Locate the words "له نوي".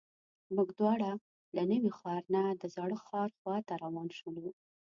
1.55-1.91